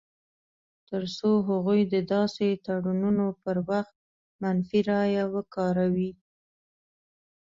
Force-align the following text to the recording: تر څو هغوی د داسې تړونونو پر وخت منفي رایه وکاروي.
تر 0.89 1.03
څو 1.17 1.29
هغوی 1.49 1.81
د 1.93 1.95
داسې 2.13 2.47
تړونونو 2.65 3.25
پر 3.43 3.57
وخت 3.69 3.95
منفي 4.41 4.79
رایه 4.89 5.25
وکاروي. 5.33 6.11